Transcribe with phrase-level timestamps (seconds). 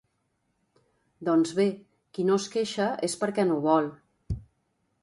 [1.29, 1.67] Doncs bé,
[2.17, 3.97] qui no es queixa és perquè no vol!